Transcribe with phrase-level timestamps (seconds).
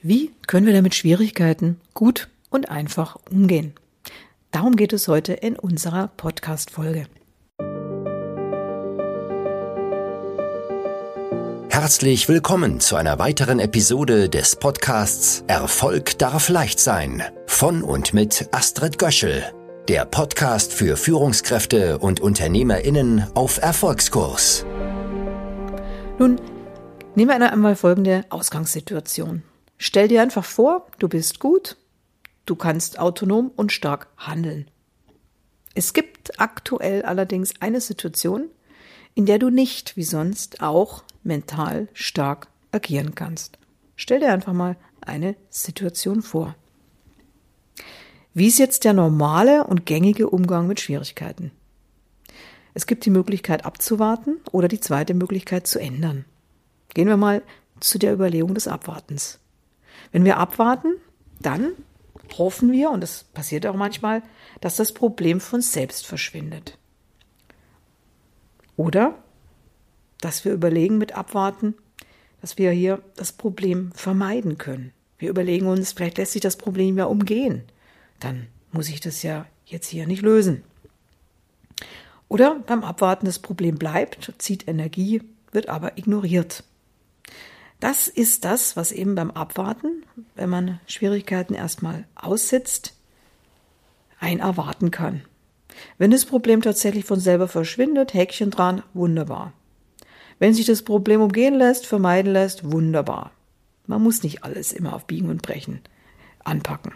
[0.00, 3.74] Wie können wir damit Schwierigkeiten gut und einfach umgehen?
[4.52, 7.06] Darum geht es heute in unserer Podcast-Folge.
[11.68, 18.48] Herzlich willkommen zu einer weiteren Episode des Podcasts Erfolg darf leicht sein von und mit
[18.52, 19.42] Astrid Göschel,
[19.88, 24.64] der Podcast für Führungskräfte und Unternehmerinnen auf Erfolgskurs.
[26.20, 26.40] Nun,
[27.16, 29.42] nehmen wir einmal folgende Ausgangssituation.
[29.78, 31.76] Stell dir einfach vor, du bist gut,
[32.46, 34.68] du kannst autonom und stark handeln.
[35.74, 38.48] Es gibt aktuell allerdings eine Situation,
[39.14, 43.58] in der du nicht wie sonst auch mental stark agieren kannst.
[43.94, 46.56] Stell dir einfach mal eine Situation vor.
[48.34, 51.52] Wie ist jetzt der normale und gängige Umgang mit Schwierigkeiten?
[52.74, 56.24] Es gibt die Möglichkeit abzuwarten oder die zweite Möglichkeit zu ändern.
[56.94, 57.42] Gehen wir mal
[57.80, 59.40] zu der Überlegung des Abwartens.
[60.12, 60.94] Wenn wir abwarten,
[61.40, 61.72] dann
[62.36, 64.22] hoffen wir, und das passiert auch manchmal,
[64.60, 66.78] dass das Problem von selbst verschwindet.
[68.76, 69.14] Oder
[70.20, 71.74] dass wir überlegen mit Abwarten,
[72.40, 74.92] dass wir hier das Problem vermeiden können.
[75.18, 77.62] Wir überlegen uns, vielleicht lässt sich das Problem ja umgehen.
[78.20, 80.62] Dann muss ich das ja jetzt hier nicht lösen.
[82.28, 86.64] Oder beim Abwarten das Problem bleibt, zieht Energie, wird aber ignoriert.
[87.80, 92.94] Das ist das, was eben beim Abwarten, wenn man Schwierigkeiten erstmal aussitzt,
[94.18, 95.22] ein erwarten kann.
[95.96, 99.52] Wenn das Problem tatsächlich von selber verschwindet, Häkchen dran, wunderbar.
[100.40, 103.30] Wenn sich das Problem umgehen lässt, vermeiden lässt, wunderbar.
[103.86, 105.80] Man muss nicht alles immer auf Biegen und Brechen
[106.44, 106.92] anpacken.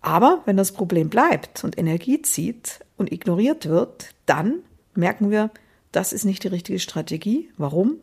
[0.00, 4.60] Aber wenn das Problem bleibt und Energie zieht und ignoriert wird, dann
[4.94, 5.50] merken wir,
[5.92, 7.50] das ist nicht die richtige Strategie.
[7.56, 7.96] Warum?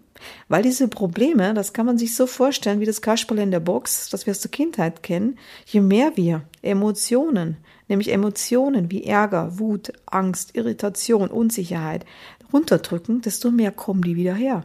[0.48, 4.10] Weil diese Probleme, das kann man sich so vorstellen wie das Kasperl in der Box,
[4.10, 9.94] das wir aus der Kindheit kennen, je mehr wir Emotionen, nämlich Emotionen wie Ärger, Wut,
[10.06, 12.06] Angst, Irritation, Unsicherheit
[12.52, 14.64] runterdrücken, desto mehr kommen die wieder her.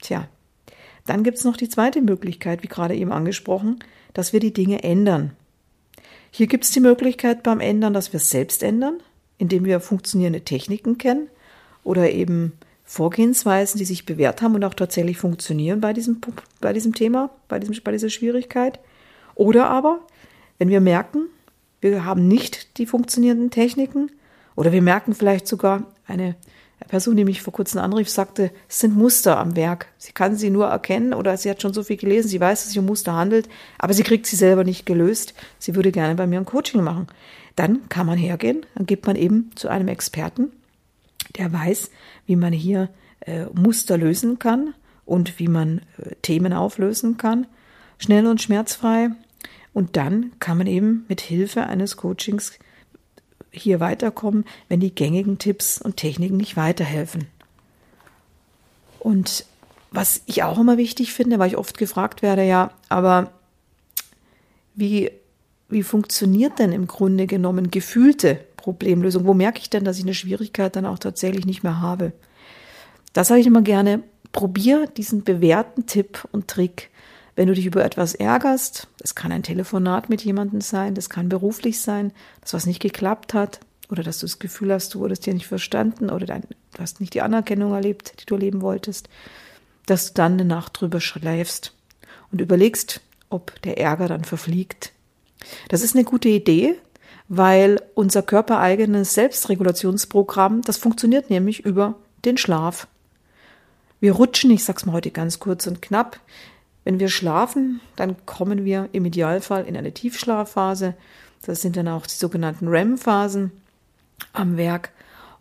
[0.00, 0.28] Tja,
[1.06, 3.78] dann gibt's noch die zweite Möglichkeit, wie gerade eben angesprochen,
[4.12, 5.32] dass wir die Dinge ändern.
[6.30, 9.00] Hier gibt's die Möglichkeit beim Ändern, dass wir es selbst ändern,
[9.38, 11.28] indem wir funktionierende Techniken kennen
[11.84, 12.52] oder eben
[12.88, 16.20] Vorgehensweisen, die sich bewährt haben und auch tatsächlich funktionieren bei diesem,
[16.60, 18.78] bei diesem Thema, bei, diesem, bei dieser Schwierigkeit.
[19.34, 20.00] Oder aber,
[20.58, 21.26] wenn wir merken,
[21.80, 24.10] wir haben nicht die funktionierenden Techniken
[24.54, 26.36] oder wir merken vielleicht sogar, eine
[26.88, 29.88] Person, die mich vor kurzem anrief, sagte, es sind Muster am Werk.
[29.98, 32.66] Sie kann sie nur erkennen oder sie hat schon so viel gelesen, sie weiß, dass
[32.66, 33.48] es sich um Muster handelt,
[33.78, 35.34] aber sie kriegt sie selber nicht gelöst.
[35.58, 37.08] Sie würde gerne bei mir ein Coaching machen.
[37.56, 40.52] Dann kann man hergehen, dann gibt man eben zu einem Experten,
[41.38, 41.90] der weiß,
[42.26, 42.88] wie man hier
[43.20, 44.74] äh, Muster lösen kann
[45.04, 47.46] und wie man äh, Themen auflösen kann,
[47.98, 49.10] schnell und schmerzfrei.
[49.72, 52.52] Und dann kann man eben mit Hilfe eines Coachings
[53.50, 57.26] hier weiterkommen, wenn die gängigen Tipps und Techniken nicht weiterhelfen.
[58.98, 59.46] Und
[59.90, 63.32] was ich auch immer wichtig finde, weil ich oft gefragt werde, ja, aber
[64.74, 65.10] wie,
[65.68, 69.26] wie funktioniert denn im Grunde genommen gefühlte Problemlösung?
[69.26, 72.12] Wo merke ich denn, dass ich eine Schwierigkeit dann auch tatsächlich nicht mehr habe?
[73.12, 76.90] Da sage ich immer gerne, probier diesen bewährten Tipp und Trick.
[77.36, 81.28] Wenn du dich über etwas ärgerst, das kann ein Telefonat mit jemandem sein, das kann
[81.28, 82.10] beruflich sein,
[82.40, 85.46] dass was nicht geklappt hat oder dass du das Gefühl hast, du wurdest dir nicht
[85.46, 86.40] verstanden oder du
[86.76, 89.08] hast nicht die Anerkennung erlebt, die du erleben wolltest,
[89.86, 91.72] dass du dann eine Nacht drüber schläfst
[92.32, 93.00] und überlegst,
[93.30, 94.92] ob der Ärger dann verfliegt.
[95.68, 96.74] Das ist eine gute Idee,
[97.28, 101.94] weil unser körpereigenes Selbstregulationsprogramm, das funktioniert nämlich über
[102.24, 102.86] den Schlaf.
[104.00, 106.20] Wir rutschen, ich sag's mal heute ganz kurz und knapp,
[106.84, 110.94] wenn wir schlafen, dann kommen wir im Idealfall in eine Tiefschlafphase.
[111.44, 113.50] Das sind dann auch die sogenannten REM-Phasen
[114.32, 114.92] am Werk.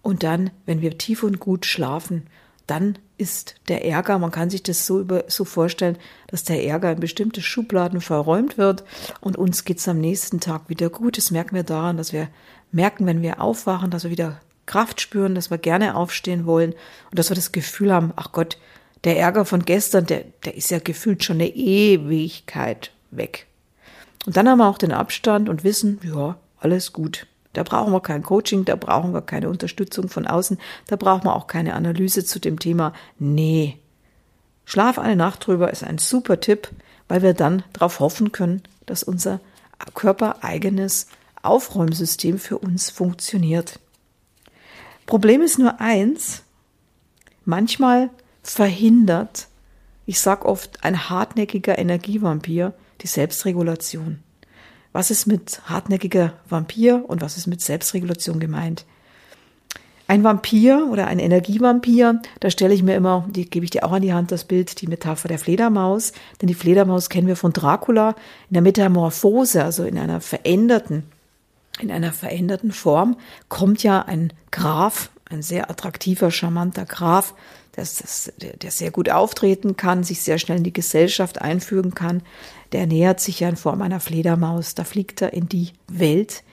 [0.01, 2.27] Und dann, wenn wir tief und gut schlafen,
[2.67, 6.91] dann ist der Ärger, man kann sich das so, über, so vorstellen, dass der Ärger
[6.91, 8.83] in bestimmte Schubladen verräumt wird
[9.21, 11.17] und uns geht's am nächsten Tag wieder gut.
[11.17, 12.27] Das merken wir daran, dass wir
[12.71, 16.73] merken, wenn wir aufwachen, dass wir wieder Kraft spüren, dass wir gerne aufstehen wollen
[17.11, 18.57] und dass wir das Gefühl haben, ach Gott,
[19.03, 23.45] der Ärger von gestern, der, der ist ja gefühlt schon eine Ewigkeit weg.
[24.25, 27.27] Und dann haben wir auch den Abstand und wissen, ja, alles gut.
[27.55, 31.35] Da brauchen wir kein Coaching, da brauchen wir keine Unterstützung von außen, da brauchen wir
[31.35, 32.93] auch keine Analyse zu dem Thema.
[33.17, 33.79] Nee.
[34.65, 36.69] Schlaf eine Nacht drüber ist ein super Tipp,
[37.07, 39.39] weil wir dann darauf hoffen können, dass unser
[39.93, 41.07] körpereigenes
[41.41, 43.79] Aufräumsystem für uns funktioniert.
[45.05, 46.43] Problem ist nur eins,
[47.45, 48.09] manchmal
[48.43, 49.47] verhindert,
[50.05, 54.24] ich sag oft, ein hartnäckiger Energievampir die Selbstregulation.
[54.95, 58.85] Was ist mit hartnäckiger Vampir und was ist mit Selbstregulation gemeint?
[60.07, 63.91] Ein Vampir oder ein Energievampir, da stelle ich mir immer, die gebe ich dir auch
[63.91, 66.13] an die Hand, das Bild, die Metapher der Fledermaus.
[66.39, 68.15] Denn die Fledermaus kennen wir von Dracula
[68.49, 71.03] in der Metamorphose, also in einer veränderten,
[71.81, 73.17] in einer veränderten Form,
[73.49, 77.33] kommt ja ein Graf, ein sehr attraktiver, charmanter Graf,
[77.75, 77.85] der,
[78.57, 82.21] der sehr gut auftreten kann, sich sehr schnell in die Gesellschaft einfügen kann.
[82.71, 84.75] Der nähert sich ja in Form einer Fledermaus.
[84.75, 86.43] Da fliegt er in die Welt,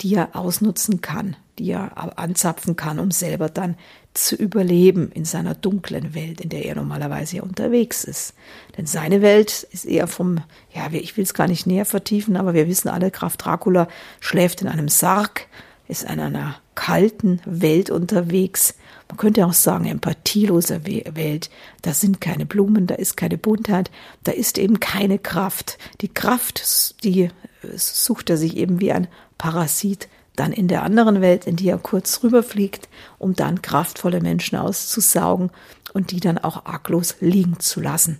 [0.00, 3.76] die er ausnutzen kann die er anzapfen kann, um selber dann
[4.14, 8.34] zu überleben in seiner dunklen Welt, in der er normalerweise unterwegs ist.
[8.76, 10.38] Denn seine Welt ist eher vom,
[10.74, 13.88] ja, ich will es gar nicht näher vertiefen, aber wir wissen alle, Graf Dracula
[14.20, 15.48] schläft in einem Sarg,
[15.88, 18.74] ist in einer kalten Welt unterwegs.
[19.08, 21.50] Man könnte auch sagen, empathieloser Welt.
[21.82, 23.90] Da sind keine Blumen, da ist keine Buntheit,
[24.24, 25.78] da ist eben keine Kraft.
[26.00, 27.30] Die Kraft, die äh,
[27.76, 31.78] sucht er sich eben wie ein Parasit dann in der anderen Welt, in die er
[31.78, 35.50] kurz rüberfliegt, um dann kraftvolle Menschen auszusaugen
[35.94, 38.18] und die dann auch arglos liegen zu lassen.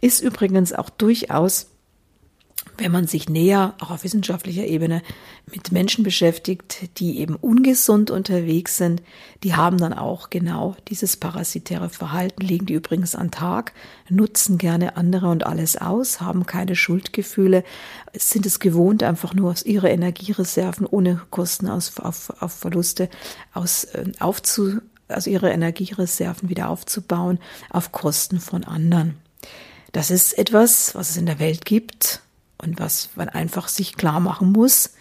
[0.00, 1.70] Ist übrigens auch durchaus
[2.78, 5.02] wenn man sich näher, auch auf wissenschaftlicher Ebene,
[5.52, 9.02] mit Menschen beschäftigt, die eben ungesund unterwegs sind,
[9.42, 13.72] die haben dann auch genau dieses parasitäre Verhalten, legen die übrigens an Tag,
[14.08, 17.64] nutzen gerne andere und alles aus, haben keine Schuldgefühle,
[18.14, 23.08] sind es gewohnt, einfach nur aus ihre Energiereserven ohne Kosten aus, auf, auf Verluste
[23.54, 27.38] aus, äh, aufzu, also ihre Energiereserven wieder aufzubauen
[27.70, 29.16] auf Kosten von anderen.
[29.92, 32.22] Das ist etwas, was es in der Welt gibt,
[32.62, 34.94] und was man einfach sich klar machen muss,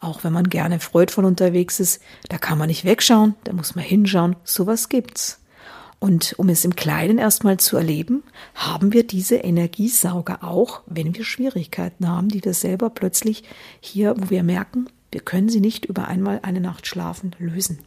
[0.00, 3.84] auch wenn man gerne freudvoll unterwegs ist, da kann man nicht wegschauen, da muss man
[3.84, 5.40] hinschauen, sowas gibt's.
[5.98, 8.24] Und um es im Kleinen erstmal zu erleben,
[8.54, 13.44] haben wir diese Energiesauger auch, wenn wir Schwierigkeiten haben, die wir selber plötzlich
[13.80, 17.78] hier, wo wir merken, wir können sie nicht über einmal eine Nacht schlafen, lösen.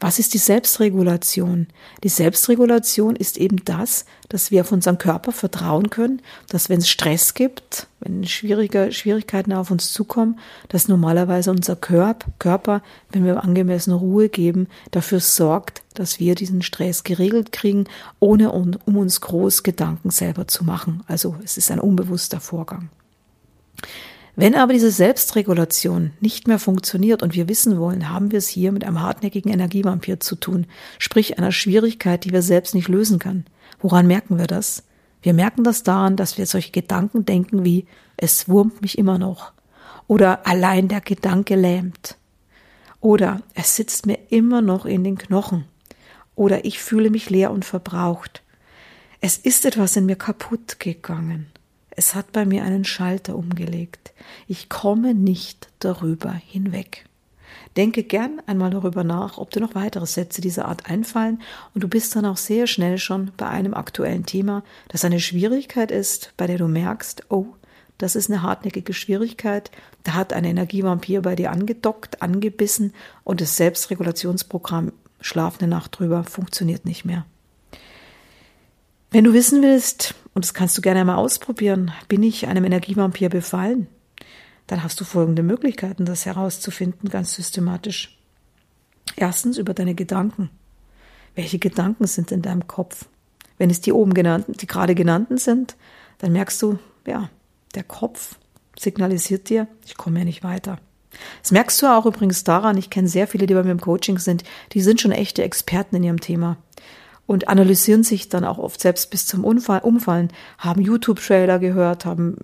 [0.00, 1.68] Was ist die Selbstregulation?
[2.02, 6.88] Die Selbstregulation ist eben das, dass wir auf unseren Körper vertrauen können, dass wenn es
[6.88, 10.38] Stress gibt, wenn schwierige Schwierigkeiten auf uns zukommen,
[10.68, 17.04] dass normalerweise unser Körper, wenn wir angemessene Ruhe geben, dafür sorgt, dass wir diesen Stress
[17.04, 17.84] geregelt kriegen,
[18.20, 21.02] ohne um uns groß Gedanken selber zu machen.
[21.06, 22.90] Also es ist ein unbewusster Vorgang.
[24.36, 28.72] Wenn aber diese Selbstregulation nicht mehr funktioniert und wir wissen wollen, haben wir es hier
[28.72, 30.66] mit einem hartnäckigen Energievampir zu tun,
[30.98, 33.44] sprich einer Schwierigkeit, die wir selbst nicht lösen können.
[33.80, 34.82] Woran merken wir das?
[35.22, 37.86] Wir merken das daran, dass wir solche Gedanken denken wie
[38.16, 39.52] es wurmt mich immer noch
[40.06, 42.16] oder allein der Gedanke lähmt
[43.00, 45.64] oder es sitzt mir immer noch in den Knochen
[46.34, 48.42] oder ich fühle mich leer und verbraucht.
[49.20, 51.46] Es ist etwas in mir kaputt gegangen.
[51.96, 54.12] Es hat bei mir einen Schalter umgelegt.
[54.48, 57.06] Ich komme nicht darüber hinweg.
[57.76, 61.40] Denke gern einmal darüber nach, ob dir noch weitere Sätze dieser Art einfallen
[61.74, 65.90] und du bist dann auch sehr schnell schon bei einem aktuellen Thema, das eine Schwierigkeit
[65.90, 67.46] ist, bei der du merkst, oh,
[67.98, 69.70] das ist eine hartnäckige Schwierigkeit,
[70.04, 72.92] da hat ein Energievampir bei dir angedockt, angebissen
[73.24, 77.24] und das Selbstregulationsprogramm Schlaf eine Nacht drüber funktioniert nicht mehr.
[79.14, 83.28] Wenn du wissen willst, und das kannst du gerne mal ausprobieren, bin ich einem Energievampir
[83.28, 83.86] befallen,
[84.66, 88.18] dann hast du folgende Möglichkeiten, das herauszufinden, ganz systematisch.
[89.14, 90.50] Erstens über deine Gedanken.
[91.36, 93.06] Welche Gedanken sind in deinem Kopf?
[93.56, 95.76] Wenn es die oben genannten, die gerade genannten sind,
[96.18, 97.30] dann merkst du, ja,
[97.76, 98.40] der Kopf
[98.76, 100.80] signalisiert dir, ich komme ja nicht weiter.
[101.40, 104.18] Das merkst du auch übrigens daran, ich kenne sehr viele, die bei mir im Coaching
[104.18, 104.42] sind,
[104.72, 106.56] die sind schon echte Experten in ihrem Thema
[107.26, 110.28] und analysieren sich dann auch oft selbst bis zum Unfall, Umfallen,
[110.58, 112.36] haben YouTube-Trailer gehört, haben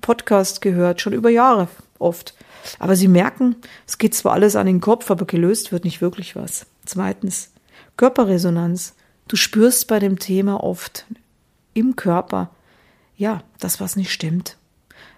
[0.00, 2.34] Podcast gehört, schon über Jahre oft.
[2.78, 6.36] Aber sie merken, es geht zwar alles an den Kopf, aber gelöst wird nicht wirklich
[6.36, 6.66] was.
[6.84, 7.50] Zweitens,
[7.96, 8.94] Körperresonanz.
[9.28, 11.06] Du spürst bei dem Thema oft
[11.74, 12.50] im Körper,
[13.16, 14.56] ja, das, was nicht stimmt.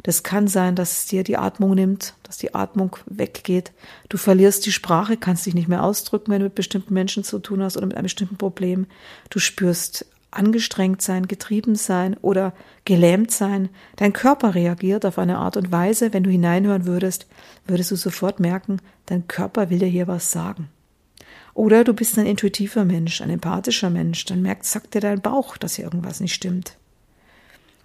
[0.02, 3.73] Das kann sein, dass es dir die Atmung nimmt, dass die Atmung weggeht.
[4.09, 7.38] Du verlierst die Sprache, kannst dich nicht mehr ausdrücken, wenn du mit bestimmten Menschen zu
[7.38, 8.87] tun hast oder mit einem bestimmten Problem.
[9.31, 12.52] Du spürst angestrengt sein, getrieben sein oder
[12.85, 13.71] gelähmt sein.
[13.97, 17.26] Dein Körper reagiert auf eine Art und Weise, wenn du hineinhören würdest,
[17.67, 20.69] würdest du sofort merken, dein Körper will dir hier was sagen.
[21.55, 25.57] Oder du bist ein intuitiver Mensch, ein empathischer Mensch, dann merkt, sagt dir dein Bauch,
[25.57, 26.76] dass hier irgendwas nicht stimmt.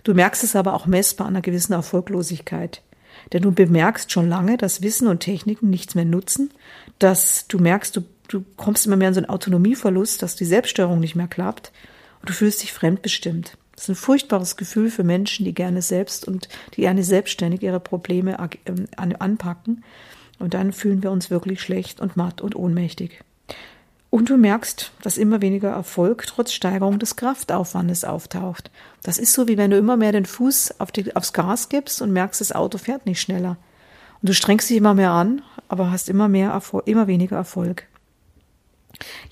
[0.03, 2.81] Du merkst es aber auch messbar an einer gewissen Erfolglosigkeit.
[3.31, 6.51] Denn du bemerkst schon lange, dass Wissen und Techniken nichts mehr nutzen,
[6.99, 10.99] dass du merkst, du, du kommst immer mehr in so einen Autonomieverlust, dass die Selbststeuerung
[10.99, 11.71] nicht mehr klappt
[12.21, 13.57] und du fühlst dich fremdbestimmt.
[13.75, 17.79] Das ist ein furchtbares Gefühl für Menschen, die gerne selbst und die gerne selbstständig ihre
[17.79, 18.87] Probleme ähm,
[19.19, 19.83] anpacken.
[20.39, 23.23] Und dann fühlen wir uns wirklich schlecht und matt und ohnmächtig.
[24.13, 28.69] Und du merkst, dass immer weniger Erfolg trotz Steigerung des Kraftaufwandes auftaucht.
[29.01, 31.99] Das ist so, wie wenn du immer mehr den Fuß auf die, aufs Gas gibst
[31.99, 33.57] und merkst, das Auto fährt nicht schneller.
[34.21, 37.87] Und du strengst dich immer mehr an, aber hast immer mehr Erfolg, immer weniger Erfolg.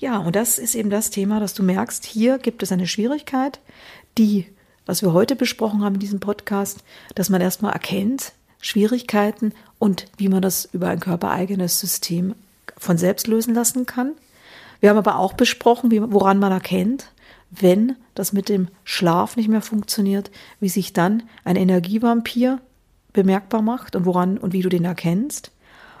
[0.00, 3.60] Ja, und das ist eben das Thema, dass du merkst, hier gibt es eine Schwierigkeit,
[4.18, 4.48] die,
[4.84, 6.82] was wir heute besprochen haben in diesem Podcast,
[7.14, 12.34] dass man erstmal erkennt, Schwierigkeiten und wie man das über ein körpereigenes System
[12.76, 14.16] von selbst lösen lassen kann.
[14.82, 17.12] Wir haben aber auch besprochen, wie, woran man erkennt,
[17.52, 22.60] wenn das mit dem Schlaf nicht mehr funktioniert, wie sich dann ein Energievampir
[23.12, 25.52] bemerkbar macht und woran und wie du den erkennst.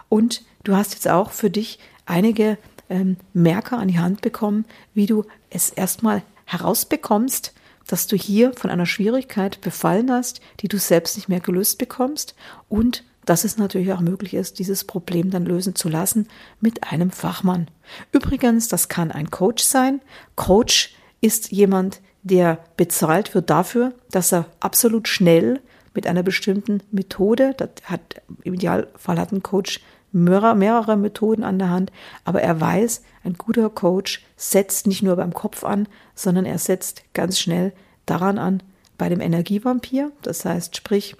[0.08, 2.58] Und du hast jetzt auch für dich einige
[2.90, 7.54] ähm, Merker an die Hand bekommen, wie du es erstmal herausbekommst,
[7.86, 12.34] dass du hier von einer Schwierigkeit befallen hast, die du selbst nicht mehr gelöst bekommst
[12.68, 16.28] und dass es natürlich auch möglich ist, dieses Problem dann lösen zu lassen
[16.60, 17.68] mit einem Fachmann.
[18.10, 20.00] Übrigens, das kann ein Coach sein.
[20.36, 25.60] Coach ist jemand, der bezahlt wird dafür, dass er absolut schnell
[25.94, 29.80] mit einer bestimmten Methode, das hat, im Idealfall hat ein Coach
[30.12, 31.92] mehrere, mehrere Methoden an der Hand,
[32.24, 37.02] aber er weiß, ein guter Coach setzt nicht nur beim Kopf an, sondern er setzt
[37.14, 37.72] ganz schnell
[38.06, 38.62] daran an,
[38.98, 41.16] bei dem Energievampir, das heißt, sprich,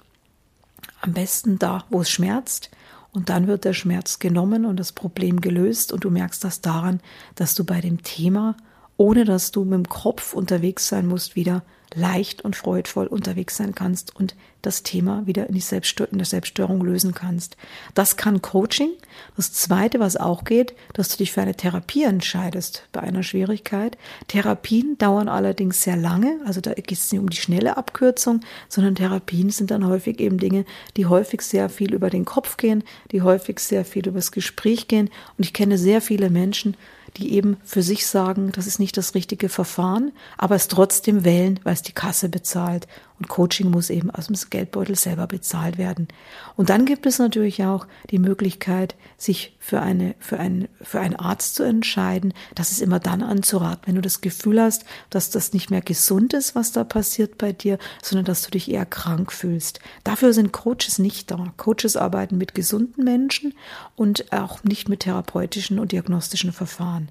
[1.03, 2.71] am besten da, wo es schmerzt,
[3.13, 5.93] und dann wird der Schmerz genommen und das Problem gelöst.
[5.93, 6.99] Und du merkst das daran,
[7.35, 8.57] dass du bei dem Thema,
[8.97, 11.61] ohne dass du mit dem Kopf unterwegs sein musst, wieder
[11.95, 16.25] leicht und freudvoll unterwegs sein kannst und das Thema wieder in, die Selbststör in der
[16.25, 17.57] Selbststörung lösen kannst.
[17.93, 18.91] Das kann Coaching.
[19.35, 23.97] Das zweite, was auch geht, dass du dich für eine Therapie entscheidest bei einer Schwierigkeit.
[24.27, 28.95] Therapien dauern allerdings sehr lange, also da geht es nicht um die schnelle Abkürzung, sondern
[28.95, 33.21] Therapien sind dann häufig eben Dinge, die häufig sehr viel über den Kopf gehen, die
[33.21, 35.09] häufig sehr viel über das Gespräch gehen.
[35.37, 36.77] Und ich kenne sehr viele Menschen,
[37.17, 41.59] die eben für sich sagen, das ist nicht das richtige Verfahren, aber es trotzdem wählen,
[41.63, 42.87] weil es die Kasse bezahlt.
[43.23, 46.09] Und Coaching muss eben aus dem Geldbeutel selber bezahlt werden.
[46.57, 51.15] Und dann gibt es natürlich auch die Möglichkeit, sich für eine, für einen, für einen
[51.15, 52.33] Arzt zu entscheiden.
[52.53, 56.33] Das ist immer dann anzuraten, wenn du das Gefühl hast, dass das nicht mehr gesund
[56.33, 59.79] ist, was da passiert bei dir, sondern dass du dich eher krank fühlst.
[60.03, 61.53] Dafür sind Coaches nicht da.
[61.55, 63.53] Coaches arbeiten mit gesunden Menschen
[63.95, 67.07] und auch nicht mit therapeutischen und diagnostischen Verfahren.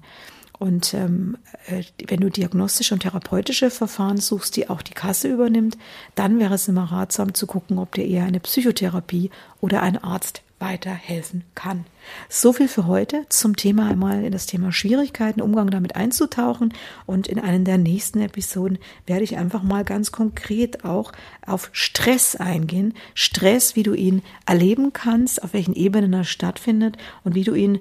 [0.63, 1.35] Und ähm,
[1.67, 5.77] äh, wenn du diagnostische und therapeutische Verfahren suchst, die auch die Kasse übernimmt,
[6.15, 9.29] dann wäre es immer ratsam zu gucken, ob dir eher eine Psychotherapie
[9.59, 11.85] oder ein Arzt weiterhelfen kann.
[12.29, 16.73] So viel für heute zum Thema einmal in das Thema Schwierigkeiten, Umgang damit einzutauchen.
[17.05, 21.11] Und in einer der nächsten Episoden werde ich einfach mal ganz konkret auch
[21.45, 22.93] auf Stress eingehen.
[23.13, 27.79] Stress, wie du ihn erleben kannst, auf welchen Ebenen er stattfindet und wie du ihn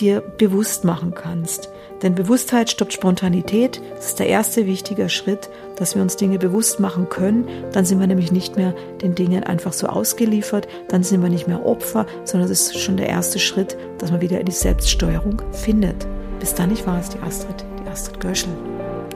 [0.00, 1.68] dir bewusst machen kannst.
[2.02, 3.80] Denn Bewusstheit stoppt Spontanität.
[3.94, 7.46] Das ist der erste wichtige Schritt, dass wir uns Dinge bewusst machen können.
[7.72, 10.68] Dann sind wir nämlich nicht mehr den Dingen einfach so ausgeliefert.
[10.88, 14.20] Dann sind wir nicht mehr Opfer, sondern es ist schon der erste Schritt, dass man
[14.20, 16.06] wieder die Selbststeuerung findet.
[16.40, 18.50] Bis dann, ich war es, die Astrid, die Astrid Göschel.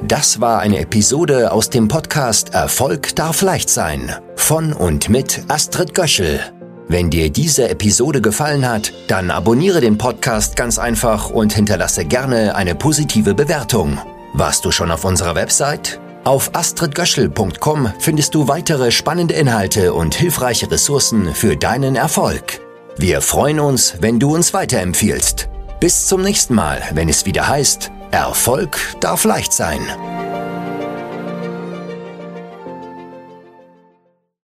[0.06, 4.14] Das war eine Episode aus dem Podcast Erfolg darf leicht sein.
[4.36, 6.40] Von und mit Astrid Göschel.
[6.88, 12.54] Wenn dir diese Episode gefallen hat, dann abonniere den Podcast ganz einfach und hinterlasse gerne
[12.54, 13.98] eine positive Bewertung.
[14.34, 15.98] Warst du schon auf unserer Website?
[16.26, 22.58] Auf astridgöschel.com findest du weitere spannende Inhalte und hilfreiche Ressourcen für deinen Erfolg.
[22.96, 25.48] Wir freuen uns, wenn du uns weiterempfiehlst.
[25.78, 29.78] Bis zum nächsten Mal, wenn es wieder heißt, Erfolg darf leicht sein.